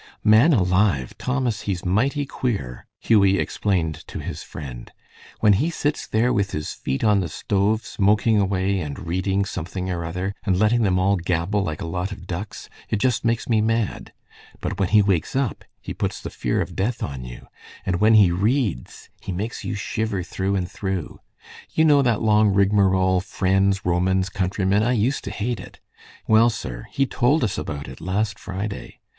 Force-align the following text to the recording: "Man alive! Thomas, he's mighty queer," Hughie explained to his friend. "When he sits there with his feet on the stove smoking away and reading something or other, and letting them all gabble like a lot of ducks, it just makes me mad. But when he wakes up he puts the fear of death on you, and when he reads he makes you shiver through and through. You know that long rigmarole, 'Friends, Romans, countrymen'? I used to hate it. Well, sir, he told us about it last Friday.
"Man 0.23 0.51
alive! 0.51 1.13
Thomas, 1.19 1.61
he's 1.69 1.85
mighty 1.85 2.25
queer," 2.25 2.87
Hughie 2.99 3.37
explained 3.37 3.93
to 4.07 4.17
his 4.17 4.41
friend. 4.41 4.91
"When 5.41 5.53
he 5.53 5.69
sits 5.69 6.07
there 6.07 6.33
with 6.33 6.53
his 6.53 6.73
feet 6.73 7.03
on 7.03 7.19
the 7.19 7.29
stove 7.29 7.85
smoking 7.85 8.41
away 8.41 8.79
and 8.79 9.05
reading 9.05 9.45
something 9.45 9.91
or 9.91 10.03
other, 10.03 10.33
and 10.43 10.57
letting 10.57 10.81
them 10.81 10.97
all 10.97 11.17
gabble 11.17 11.61
like 11.61 11.83
a 11.83 11.87
lot 11.87 12.11
of 12.11 12.25
ducks, 12.25 12.67
it 12.89 12.95
just 12.95 13.23
makes 13.23 13.47
me 13.47 13.61
mad. 13.61 14.11
But 14.59 14.79
when 14.79 14.89
he 14.89 15.03
wakes 15.03 15.35
up 15.35 15.63
he 15.79 15.93
puts 15.93 16.19
the 16.19 16.31
fear 16.31 16.61
of 16.61 16.75
death 16.75 17.03
on 17.03 17.23
you, 17.23 17.45
and 17.85 17.97
when 18.01 18.15
he 18.15 18.31
reads 18.31 19.11
he 19.21 19.31
makes 19.31 19.63
you 19.63 19.75
shiver 19.75 20.23
through 20.23 20.55
and 20.55 20.67
through. 20.71 21.19
You 21.73 21.85
know 21.85 22.01
that 22.01 22.23
long 22.23 22.49
rigmarole, 22.51 23.21
'Friends, 23.21 23.85
Romans, 23.85 24.29
countrymen'? 24.29 24.81
I 24.81 24.93
used 24.93 25.23
to 25.25 25.29
hate 25.29 25.59
it. 25.59 25.79
Well, 26.27 26.49
sir, 26.49 26.87
he 26.89 27.05
told 27.05 27.43
us 27.43 27.59
about 27.59 27.87
it 27.87 28.01
last 28.01 28.39
Friday. 28.39 28.97